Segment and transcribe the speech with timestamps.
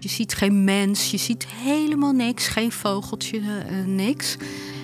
[0.00, 4.36] Je ziet geen mens, je ziet helemaal niks, geen vogeltje, uh, niks.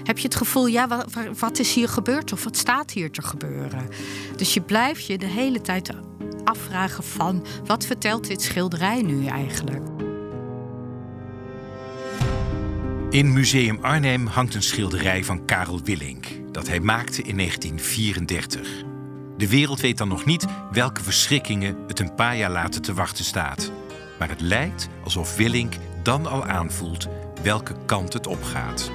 [0.05, 1.07] Heb je het gevoel, ja, wat,
[1.39, 3.89] wat is hier gebeurd of wat staat hier te gebeuren?
[4.37, 5.91] Dus je blijft je de hele tijd
[6.45, 9.82] afvragen van, wat vertelt dit schilderij nu eigenlijk?
[13.11, 18.85] In Museum Arnhem hangt een schilderij van Karel Willink dat hij maakte in 1934.
[19.37, 23.25] De wereld weet dan nog niet welke verschrikkingen het een paar jaar later te wachten
[23.25, 23.73] staat.
[24.18, 27.09] Maar het lijkt alsof Willink dan al aanvoelt
[27.42, 28.90] welke kant het opgaat.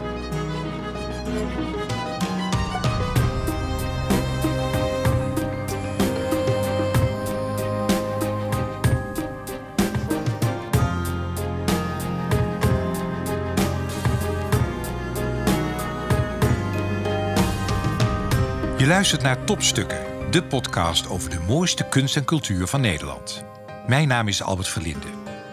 [18.77, 23.48] Je luistert naar Topstukken, de podcast over de mooiste kunst en cultuur van Nederland.
[23.89, 25.07] Mijn naam is Albert Verlinde.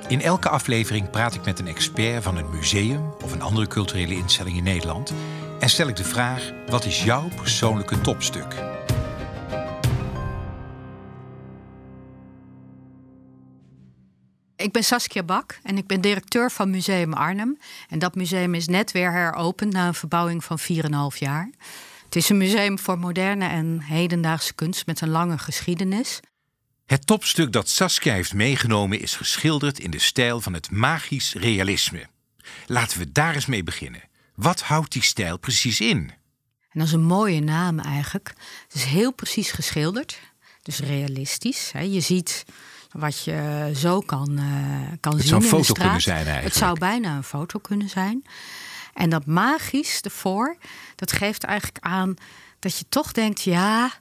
[0.08, 4.14] In elke aflevering praat ik met een expert van een museum of een andere culturele
[4.14, 5.12] instelling in Nederland
[5.58, 8.54] en stel ik de vraag: wat is jouw persoonlijke topstuk?
[14.56, 17.58] Ik ben Saskia Bak en ik ben directeur van Museum Arnhem.
[17.88, 21.50] En dat museum is net weer heropend na een verbouwing van 4,5 jaar.
[22.04, 26.20] Het is een museum voor moderne en hedendaagse kunst met een lange geschiedenis.
[26.86, 32.06] Het topstuk dat Saskia heeft meegenomen is geschilderd in de stijl van het magisch realisme.
[32.66, 34.02] Laten we daar eens mee beginnen.
[34.34, 35.98] Wat houdt die stijl precies in?
[36.70, 38.32] En dat is een mooie naam eigenlijk.
[38.62, 40.20] Het is heel precies geschilderd,
[40.62, 41.72] dus realistisch.
[41.80, 42.44] Je ziet
[42.90, 45.28] wat je zo kan, uh, kan het zien.
[45.28, 46.44] zou een foto kunnen zijn eigenlijk.
[46.44, 48.24] Het zou bijna een foto kunnen zijn.
[48.94, 50.56] En dat magisch ervoor,
[50.94, 52.14] dat geeft eigenlijk aan
[52.58, 53.92] dat je toch denkt: ja,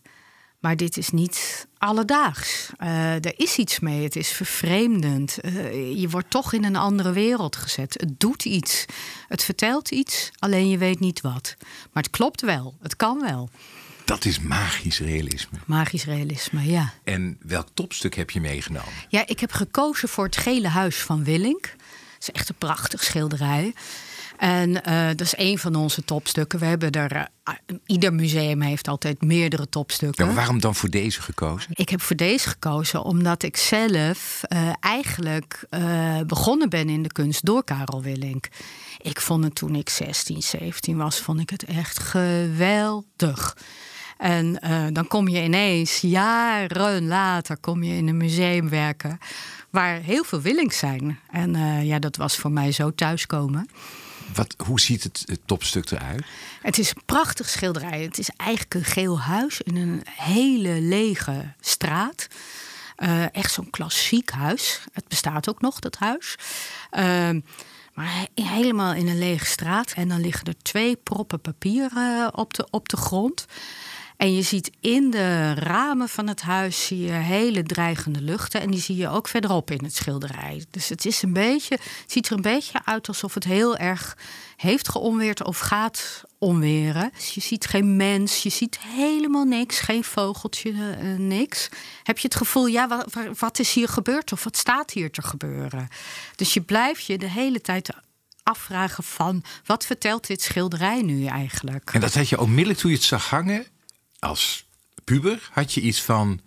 [0.66, 2.69] maar dit is niet alledaags.
[2.80, 5.38] Uh, er is iets mee, het is vervreemdend.
[5.41, 7.94] Uh, je wordt toch in een andere wereld gezet.
[7.99, 8.85] Het doet iets,
[9.27, 11.56] het vertelt iets, alleen je weet niet wat.
[11.91, 13.50] Maar het klopt wel, het kan wel.
[14.06, 15.57] Dat is magisch realisme.
[15.66, 16.94] Magisch realisme, ja.
[17.03, 18.94] En welk topstuk heb je meegenomen?
[19.09, 21.66] Ja, ik heb gekozen voor het Gele Huis van Willink.
[22.13, 23.73] Het is echt een prachtig schilderij.
[24.38, 26.59] En uh, dat is een van onze topstukken.
[26.59, 30.25] We hebben er, uh, ieder museum heeft altijd meerdere topstukken.
[30.25, 31.72] Ja, waarom dan voor deze gekozen?
[31.73, 35.68] Ik heb voor deze gekozen omdat ik zelf uh, eigenlijk
[36.28, 38.47] begonnen ben in de kunst door Karel Willink.
[39.01, 43.57] Ik vond het toen ik 16, 17 was, vond ik het echt geweldig.
[44.17, 44.59] En
[44.94, 49.19] dan kom je ineens, jaren later, kom je in een museum werken
[49.69, 51.19] waar heel veel Willings zijn.
[51.29, 53.69] En ja, dat was voor mij zo thuiskomen.
[54.35, 56.25] Wat, hoe ziet het, topstuk eruit?
[56.62, 58.01] Het is een prachtig schilderij.
[58.01, 62.28] Het is eigenlijk een geel huis in een hele lege straat.
[62.97, 64.81] Uh, echt zo'n klassiek huis.
[64.94, 66.35] Het bestaat ook nog, dat huis.
[66.91, 67.29] Uh,
[67.94, 69.91] maar helemaal in een lege straat.
[69.91, 73.46] En dan liggen er twee proppen papier uh, op, de, op de grond.
[74.18, 78.62] En je ziet in de ramen van het huis zie je hele dreigende luchten.
[78.62, 80.66] En die zie je ook verderop in het schilderij.
[80.70, 84.18] Dus het, is een beetje, ziet er een beetje uit alsof het heel erg
[84.56, 87.12] heeft geonweerd of gaat onweren.
[87.14, 91.70] Dus je ziet geen mens, je ziet helemaal niks, geen vogeltje, uh, niks.
[92.03, 93.06] Heb je het gevoel, ja, wat,
[93.40, 95.88] wat is hier gebeurd of wat staat hier te gebeuren?
[96.36, 97.90] Dus je blijft je de hele tijd
[98.44, 101.90] afvragen van wat vertelt dit schilderij nu eigenlijk?
[101.94, 103.66] En dat had je onmiddellijk toen je het zag hangen
[104.20, 104.66] als
[105.03, 106.40] puber had je iets van.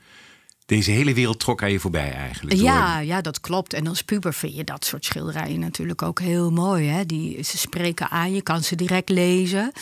[0.66, 2.56] Deze hele wereld trok aan je voorbij eigenlijk.
[2.56, 3.72] Ja, ja, dat klopt.
[3.72, 6.88] En als puber vind je dat soort schilderijen natuurlijk ook heel mooi.
[6.88, 7.06] Hè?
[7.06, 9.72] Die, ze spreken aan, je kan ze direct lezen.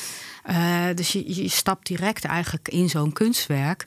[0.51, 3.87] Uh, dus je, je stapt direct eigenlijk in zo'n kunstwerk.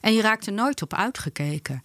[0.00, 1.82] En je raakt er nooit op uitgekeken.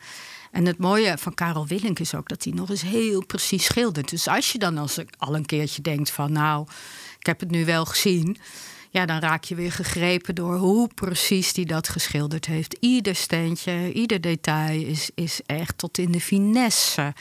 [0.51, 4.09] En het mooie van Karel Willink is ook dat hij nog eens heel precies schildert.
[4.09, 6.67] Dus als je dan als al een keertje denkt van nou,
[7.19, 8.37] ik heb het nu wel gezien
[8.91, 12.77] ja, dan raak je weer gegrepen door hoe precies die dat geschilderd heeft.
[12.79, 17.13] Ieder steentje, ieder detail is, is echt tot in de finesse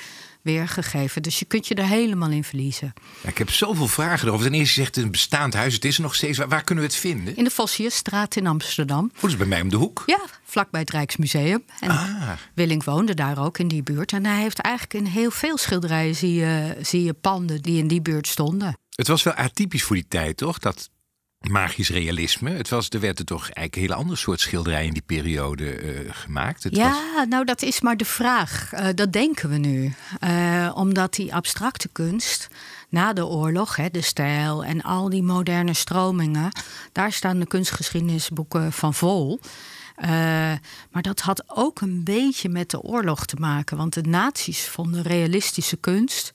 [0.43, 1.23] weergegeven.
[1.23, 2.93] Dus je kunt je er helemaal in verliezen.
[3.23, 4.47] Ja, ik heb zoveel vragen erover.
[4.47, 6.39] Ten eerste zegt een bestaand huis, het is er nog steeds.
[6.39, 7.37] Waar, waar kunnen we het vinden?
[7.37, 9.13] In de Vossierstraat in Amsterdam.
[9.21, 10.03] Hoe is bij mij om de hoek?
[10.07, 11.65] Ja, vlakbij het Rijksmuseum.
[11.81, 12.31] En ah.
[12.55, 14.13] Willink woonde daar ook in die buurt.
[14.13, 17.89] En hij heeft eigenlijk in heel veel schilderijen zie je, zie je panden die in
[17.89, 18.79] die buurt stonden.
[18.91, 20.59] Het was wel atypisch voor die tijd, toch?
[20.59, 20.91] Dat
[21.49, 22.51] magisch realisme.
[22.51, 25.83] Het was, er werd er toch eigenlijk een hele andere soort schilderij in die periode
[25.83, 26.63] uh, gemaakt.
[26.63, 27.27] Het ja, was...
[27.29, 28.73] nou dat is maar de vraag.
[28.73, 29.95] Uh, dat denken we nu.
[30.25, 32.49] Uh, omdat die abstracte kunst
[32.89, 36.53] na de oorlog, hè, de stijl en al die moderne stromingen,
[36.93, 39.41] daar staan de kunstgeschiedenisboeken van vol.
[40.91, 43.77] maar dat had ook een beetje met de oorlog te maken.
[43.77, 46.33] Want de nazi's vonden realistische kunst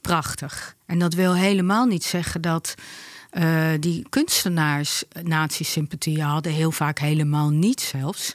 [0.00, 0.76] prachtig.
[0.86, 2.74] En dat wil helemaal niet zeggen dat
[3.32, 6.52] uh, die kunstenaars nazi-sympathie hadden.
[6.52, 8.34] Heel vaak helemaal niet zelfs.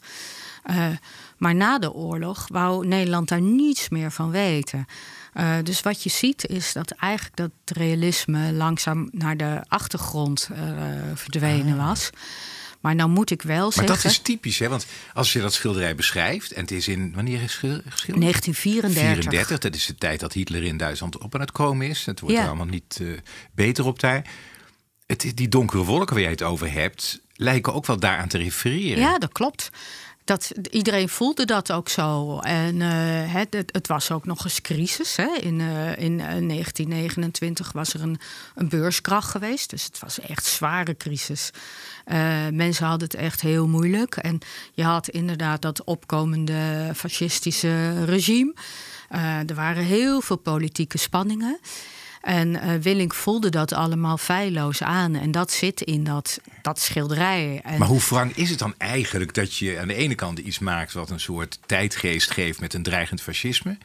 [0.69, 0.88] Uh,
[1.38, 4.86] maar na de oorlog wou Nederland daar niets meer van weten.
[5.34, 10.50] Uh, dus wat je ziet is dat eigenlijk dat realisme langzaam naar de achtergrond
[11.13, 11.88] verdwenen ah.
[11.88, 12.10] was.
[12.84, 13.94] Maar nou moet ik wel zeggen.
[13.94, 14.69] Maar dat is typisch, hè?
[14.69, 16.51] Want als je dat schilderij beschrijft.
[16.51, 17.12] en het is in.
[17.16, 18.22] wanneer is geschilderd?
[18.22, 19.24] 1934.
[19.24, 22.06] 34, dat is de tijd dat Hitler in Duitsland op aan het komen is.
[22.06, 23.18] Het wordt allemaal niet uh,
[23.51, 24.25] beter op daar.
[25.19, 27.21] Die donkere wolken waar jij het over hebt.
[27.36, 29.00] lijken ook wel daaraan te refereren.
[29.00, 29.71] Ja, dat klopt
[30.24, 32.39] dat, iedereen voelde dat ook zo.
[32.39, 35.15] En uh, het, het, was ook nog eens crisis.
[35.15, 35.38] Hè.
[35.42, 38.19] In, uh, in 1929 eh, was er een,
[38.56, 39.69] een beurskracht geweest.
[39.69, 41.50] Dus het was echt zware crisis.
[42.51, 44.16] Mensen hadden het echt heel moeilijk.
[44.16, 44.39] En
[44.74, 48.54] je had inderdaad dat opkomende fascistische regime.
[49.48, 51.59] er waren heel veel politieke spanningen.
[52.24, 55.16] En uh, Willink voelde dat allemaal feilloos aan.
[55.16, 57.62] En dat zit in dat, dat schilderij.
[57.64, 60.60] En maar hoe wrang is het dan eigenlijk dat je aan de ene kant iets
[60.60, 63.78] maakt wat een soort tijdgeest geeft met een dreigend fascisme?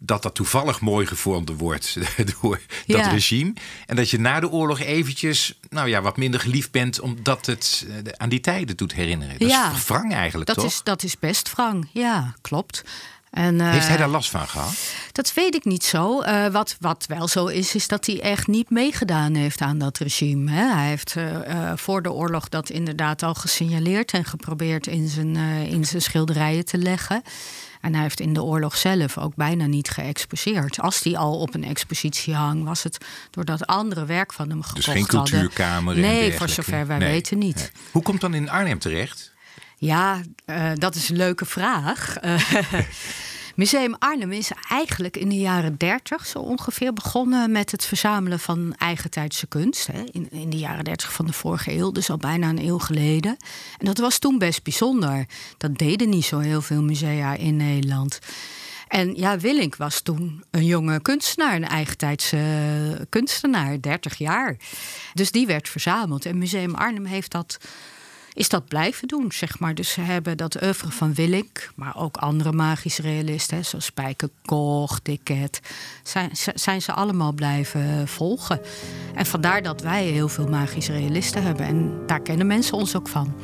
[0.00, 1.96] dat dat toevallig mooi gevormd wordt
[2.40, 3.52] door dat regime.
[3.86, 7.00] En dat je na de oorlog eventjes nou ja, wat minder geliefd bent...
[7.00, 9.38] omdat het eh, aan die tijden doet herinneren.
[9.38, 10.66] Dat ja, is wrang eigenlijk, dat toch?
[10.66, 12.84] Is, dat is best wrang, ja, klopt.
[13.30, 14.78] En, Heeft hij eh, daar last van gehad?
[15.12, 16.22] Dat weet ik niet zo.
[16.22, 19.98] Uh, wat, wat wel zo is, is dat hij echt niet meegedaan heeft aan dat
[19.98, 20.50] regime.
[20.50, 20.74] Hè.
[20.74, 25.36] Hij heeft uh, voor de oorlog dat inderdaad al gesignaleerd en geprobeerd in zijn,
[25.66, 27.22] in zijn schilderijen te leggen.
[27.80, 30.80] En hij heeft in de oorlog zelf ook bijna niet geëxposeerd.
[30.80, 32.98] Als die al op een expositie hang, was het
[33.30, 35.02] doordat andere werk van hem gekocht hadden.
[35.04, 35.98] Dus geen cultuurkamer?
[35.98, 37.72] Nee, voor zover wij weten niet.
[37.90, 39.32] Hoe komt dan in Arnhem terecht?
[39.78, 42.22] Ja, uh, dat is een leuke vraag.
[42.24, 42.44] Uh,
[43.54, 48.74] Museum Arnhem is eigenlijk in de jaren 30 zo ongeveer begonnen met het verzamelen van
[48.74, 49.86] eigentijdse kunst.
[49.86, 52.78] Hè, in, in de jaren 30 van de vorige eeuw, dus al bijna een eeuw
[52.78, 53.36] geleden.
[53.78, 55.26] En dat was toen best bijzonder.
[55.56, 58.18] Dat deden niet zo heel veel musea in Nederland.
[58.88, 62.38] En ja, Willink was toen een jonge kunstenaar, een eigentijdse
[63.08, 64.56] kunstenaar, 30 jaar.
[65.14, 66.26] Dus die werd verzameld.
[66.26, 67.58] En Museum Arnhem heeft dat
[68.38, 69.74] is dat blijven doen, zeg maar.
[69.74, 75.02] Dus ze hebben dat oeuvre van Willink, maar ook andere magische realisten, zoals Spijker Koch,
[75.02, 75.60] Dicket,
[76.02, 78.60] zijn, zijn ze allemaal blijven volgen.
[79.14, 81.66] En vandaar dat wij heel veel magische realisten hebben.
[81.66, 83.34] En daar kennen mensen ons ook van.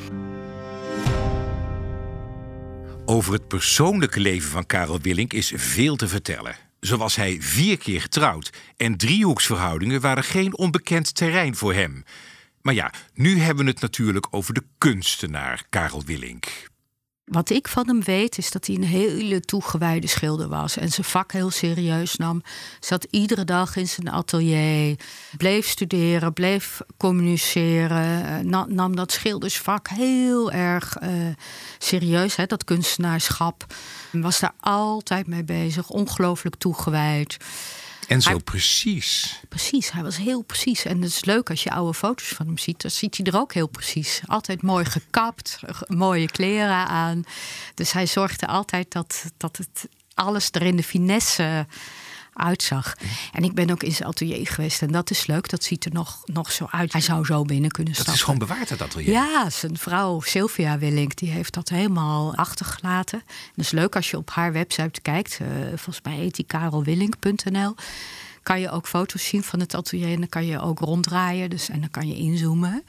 [3.05, 6.57] Over het persoonlijke leven van Karel Willink is veel te vertellen.
[6.81, 12.05] Zo was hij vier keer getrouwd en driehoeksverhoudingen waren geen onbekend terrein voor hem.
[12.65, 16.69] Maar ja, nu hebben we het natuurlijk over de kunstenaar Karel Willink.
[17.25, 21.07] Wat ik van hem weet is dat hij een hele toegewijde schilder was en zijn
[21.07, 22.43] vak heel serieus nam.
[22.81, 24.99] Zat iedere dag in zijn atelier,
[25.37, 31.11] bleef studeren, bleef communiceren, eh, nam dat schildersvak heel erg uh,
[31.79, 33.67] serieus, hè, dat kunstenaarschap.
[34.13, 37.37] Was daar altijd mee bezig, ongelooflijk toegewijd.
[38.09, 39.41] En zo precies.
[39.49, 40.85] Precies, hij was heel precies.
[40.85, 42.83] En het is leuk als je oude foto's van hem ziet.
[42.83, 44.21] Dan ziet hij er ook heel precies.
[44.27, 45.59] Altijd mooi gekapt,
[45.89, 47.25] mooie kleren aan.
[47.75, 51.67] Dus hij zorgde altijd dat, dat het alles er in de finesse
[52.35, 52.95] uitzag.
[53.33, 55.49] En ik ben ook in zijn atelier geweest en dat is leuk.
[55.49, 56.93] Dat ziet er nog, nog zo uit.
[56.93, 58.13] Hij zou zo binnen kunnen stappen.
[58.13, 59.11] Dat is gewoon bewaard, dat atelier?
[59.11, 63.19] Ja, zijn vrouw Sylvia Willink, die heeft dat helemaal achtergelaten.
[63.19, 65.39] En dat is leuk als je op haar website kijkt.
[65.43, 67.75] Uh, volgens mij heet die karelwillink.nl
[68.45, 71.51] kan je ook foto's zien van het atelier en dan kan je ook ronddraaien.
[71.51, 72.85] Dus, en dan kan je inzoomen.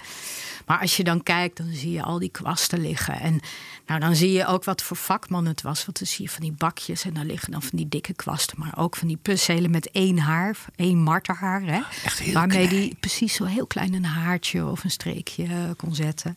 [0.66, 3.20] Maar als je dan kijkt, dan zie je al die kwasten liggen.
[3.20, 3.40] En
[3.86, 5.86] nou, dan zie je ook wat voor vakman het was.
[5.86, 8.60] Want dan zie je van die bakjes en dan liggen dan van die dikke kwasten.
[8.60, 11.62] Maar ook van die puzzelen met één haar, één marterhaar.
[11.62, 12.82] Hè, Echt heel waarmee klein.
[12.82, 16.36] die precies zo heel klein een haartje of een streekje eh, kon zetten.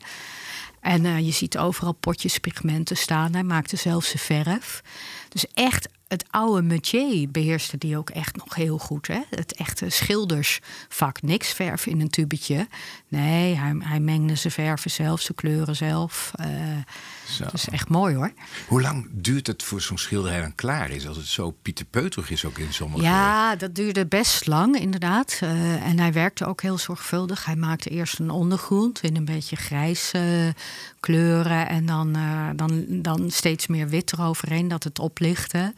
[0.80, 3.32] En uh, je ziet overal potjes pigmenten staan.
[3.32, 4.82] Hij maakte zelfs zijn verf.
[5.28, 9.06] Dus echt het oude métier beheerste die ook echt nog heel goed.
[9.06, 9.20] Hè?
[9.30, 11.22] Het echte schildersvak.
[11.22, 12.66] Niks verf in een tubetje.
[13.08, 16.32] Nee, hij, hij mengde zijn verven zelf, zijn kleuren zelf.
[16.40, 16.46] Uh,
[17.38, 18.32] dat is echt mooi hoor.
[18.68, 21.06] Hoe lang duurt het voor zo'n schilderij dan klaar is?
[21.06, 23.02] Als het zo pieterpeuterig is ook in sommige...
[23.02, 25.40] Ja, dat duurde best lang inderdaad.
[25.42, 27.44] Uh, en hij werkte ook heel zorgvuldig.
[27.44, 30.54] Hij maakte eerst een ondergrond in een beetje grijze
[31.00, 31.68] kleuren.
[31.68, 35.74] En dan, uh, dan, dan steeds meer wit eroverheen, dat het oplichtte.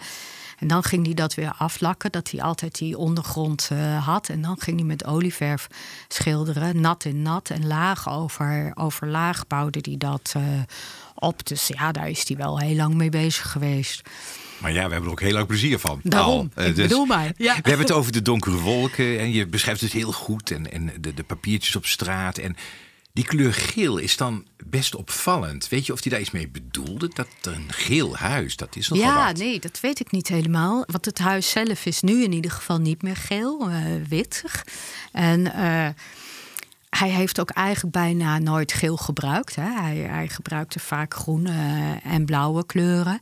[0.60, 4.28] En dan ging hij dat weer aflakken, dat hij altijd die ondergrond uh, had.
[4.28, 5.66] En dan ging hij met olieverf
[6.08, 7.50] schilderen, nat in nat.
[7.50, 10.42] En laag over, over laag bouwde hij dat uh,
[11.14, 11.46] op.
[11.46, 14.02] Dus ja, daar is hij wel heel lang mee bezig geweest.
[14.58, 16.00] Maar ja, we hebben er ook heel erg plezier van.
[16.02, 17.32] Daarom, Al, ik dus bedoel maar.
[17.36, 17.54] Ja.
[17.54, 20.50] We hebben het over de donkere wolken en je beschrijft het heel goed.
[20.50, 22.38] En, en de, de papiertjes op straat.
[22.38, 22.56] En
[23.12, 25.68] die kleur geel is dan best opvallend.
[25.68, 27.08] Weet je of hij daar iets mee bedoelde?
[27.14, 29.36] Dat een geel huis, dat is nogal Ja, wat.
[29.36, 30.84] nee, dat weet ik niet helemaal.
[30.86, 33.76] Want het huis zelf is nu in ieder geval niet meer geel, eh
[34.08, 34.64] wittig.
[35.12, 35.88] En eh,
[36.90, 39.54] hij heeft ook eigenlijk bijna nooit geel gebruikt.
[39.56, 39.80] Hè.
[39.80, 43.20] Hij, hij gebruikte vaak groene eh, en blauwe kleuren.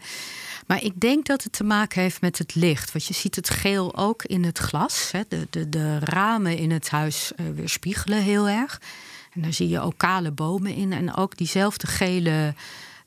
[0.67, 2.93] Maar ik denk dat het te maken heeft met het licht.
[2.93, 5.09] Want je ziet het geel ook in het glas.
[5.13, 5.21] Hè.
[5.29, 8.81] De, de, de ramen in het huis weerspiegelen heel erg.
[9.39, 10.93] En daar zie je ook kale bomen in.
[10.93, 12.55] En ook diezelfde gele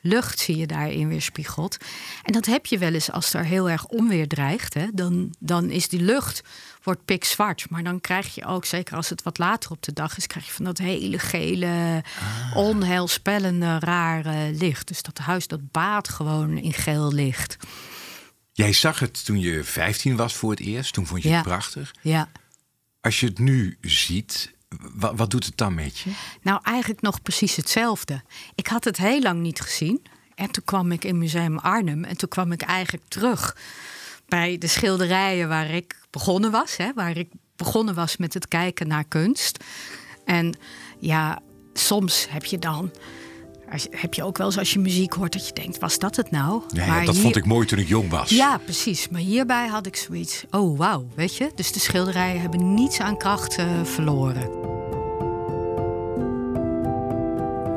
[0.01, 1.77] lucht zie je daarin weerspiegeld.
[2.23, 4.73] En dat heb je wel eens als er heel erg onweer dreigt.
[4.73, 6.43] Hè, dan, dan is die lucht
[6.83, 7.69] wordt pikzwart.
[7.69, 10.27] Maar dan krijg je ook, zeker als het wat later op de dag is...
[10.27, 12.03] krijg je van dat hele gele,
[12.55, 14.87] onheilspellende, rare licht.
[14.87, 17.57] Dus dat huis dat baat gewoon in geel licht.
[18.51, 20.93] Jij zag het toen je 15 was voor het eerst.
[20.93, 21.35] Toen vond je Ja.
[21.35, 21.93] het prachtig.
[22.01, 22.29] Ja.
[23.01, 26.05] Als je het nu ziet, wa- wat doet het dan met?
[26.41, 28.21] Nou, eigenlijk nog precies hetzelfde.
[28.55, 30.01] Ik had het heel lang niet gezien.
[30.35, 32.03] En toen kwam ik in Museum Arnhem.
[32.03, 33.57] En toen kwam ik eigenlijk terug
[34.27, 36.77] bij de schilderijen waar ik begonnen was.
[36.77, 39.63] Hè, waar ik begonnen was met het kijken naar kunst.
[40.25, 40.57] En
[40.99, 41.39] ja,
[41.73, 42.91] soms heb je dan.
[43.71, 45.99] Als je- Heb je ook wel eens als je muziek hoort dat je denkt: was
[45.99, 46.61] dat het nou?
[46.73, 48.29] Ja, Maar ja, dat hier- vond ik mooi toen ik jong was.
[48.29, 49.09] Ja, precies.
[49.09, 50.43] Maar hierbij had ik zoiets.
[50.51, 51.49] Oh, wauw, weet je?
[51.55, 54.49] Dus de schilderijen hebben niets aan kracht eh, verloren.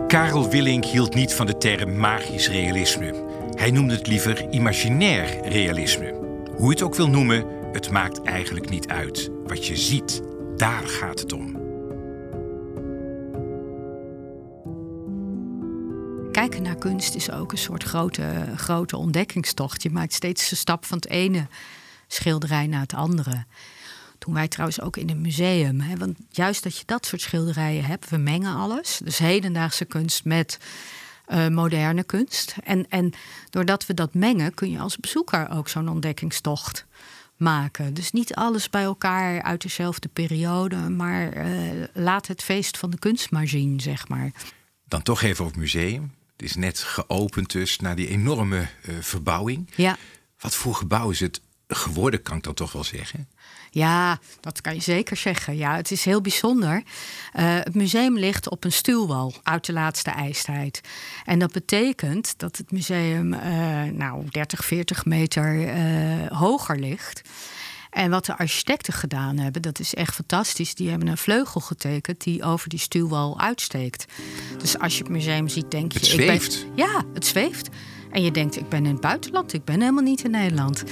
[0.07, 3.15] Karel Willink hield niet van de term magisch realisme.
[3.55, 6.15] Hij noemde het liever imaginair realisme.
[6.57, 9.31] Hoe je het ook wil noemen, het maakt eigenlijk niet uit.
[9.47, 10.23] Wat je ziet,
[10.57, 11.64] daar gaat het om.
[16.89, 19.83] Kunst is ook een soort grote, grote ontdekkingstocht.
[19.83, 21.47] Je maakt steeds de stap van het ene
[22.07, 23.45] schilderij naar het andere.
[24.19, 25.81] Toen wij trouwens ook in een museum.
[25.81, 29.01] Hè, want juist dat je dat soort schilderijen hebt, we mengen alles.
[29.05, 30.59] Dus hedendaagse kunst met
[31.27, 32.57] eh, moderne kunst.
[32.65, 33.13] En, en
[33.51, 36.87] doordat we dat mengen, kun je als bezoeker ook zo'n ontdekkingstocht
[37.37, 37.95] maken.
[37.95, 41.51] Dus niet alles bij elkaar uit dezelfde periode, maar eh,
[41.93, 44.33] laat het feest van de kunst maar zien, zeg maar.
[44.89, 46.13] Dan toch even het museum.
[46.37, 49.71] Het is net geopend dus na die enorme eh, verbouwing.
[49.77, 49.97] Ja.
[50.39, 53.29] Wat voor gebouw is het geworden, kan ik dan toch wel zeggen?
[53.71, 55.57] Ja, dat kan je zeker zeggen.
[55.57, 56.83] Ja, het is heel bijzonder.
[57.33, 60.81] Eh, het museum ligt op een stuwwal uit de laatste ijstijd.
[61.25, 65.69] En dat betekent dat het museum eh, nou 30, 40 meter
[66.33, 67.23] hoger ligt.
[67.95, 70.75] En wat de architecten gedaan hebben, dat is echt fantastisch.
[70.75, 74.05] Die hebben een vleugel getekend die over die stuwwal uitsteekt.
[74.59, 75.99] Dus als je het museum ziet, denk je...
[75.99, 76.41] Het ik ben-
[76.75, 77.69] ja, het zweeft.
[78.11, 80.85] En je denkt, ik ben in het buitenland, ik ben helemaal niet in Nederland.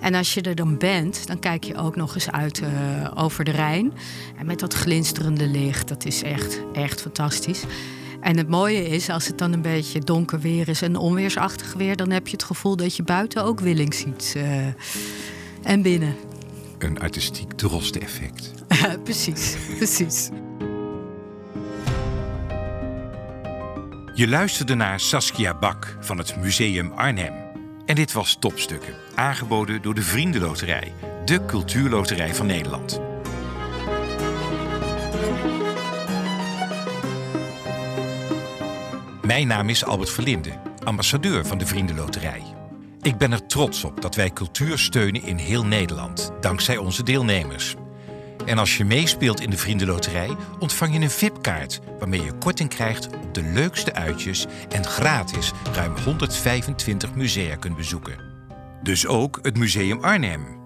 [0.00, 2.68] En als je er dan bent, dan kijk je ook nog eens uit eh,
[3.14, 3.92] over de Rijn.
[4.38, 7.62] En met dat glinsterende licht, dat is echt, echt fantastisch.
[8.20, 11.96] En het mooie is, als het dan een beetje donker weer is en onweersachtig weer...
[11.96, 14.32] dan heb je het gevoel dat je buiten ook Willing ziet.
[14.36, 14.66] eh,
[15.62, 16.14] en binnen.
[16.84, 18.52] Een artistiek droste-effect.
[19.04, 20.28] precies, precies.
[24.14, 27.32] Je luisterde naar Saskia Bak van het Museum Arnhem.
[27.86, 30.92] En dit was Topstukken, aangeboden door de Vriendenloterij,
[31.24, 33.00] de cultuurloterij van Nederland.
[39.22, 42.53] Mijn naam is Albert Verlinde, ambassadeur van de Vriendenloterij.
[43.04, 47.74] Ik ben er trots op dat wij cultuur steunen in heel Nederland, dankzij onze deelnemers.
[48.46, 53.06] En als je meespeelt in de Vriendenloterij, ontvang je een VIP-kaart waarmee je korting krijgt
[53.06, 58.18] op de leukste uitjes en gratis ruim 125 musea kunt bezoeken.
[58.82, 60.62] Dus ook het Museum Arnhem.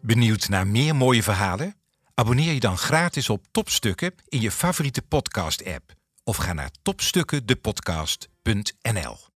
[0.00, 1.79] Benieuwd naar meer mooie verhalen?
[2.20, 5.92] Abonneer je dan gratis op Topstukken in je favoriete podcast-app
[6.24, 9.28] of ga naar topstukkendepodcast.nl.